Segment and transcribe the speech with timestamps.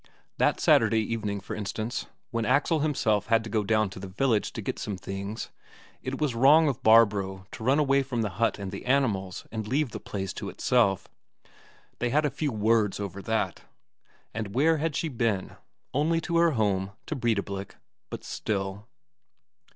[0.39, 4.51] That Saturday evening, for instance, when Axel himself had to go down to the village
[4.53, 5.51] to get some things,
[6.01, 9.67] it was wrong of Barbro to run away from the hut and the animals and
[9.67, 11.07] leave the place to itself.
[11.99, 13.61] They had a few words over that.
[14.33, 15.55] And where had she been?
[15.93, 17.75] Only to her home, to Breidablik,
[18.09, 18.87] but still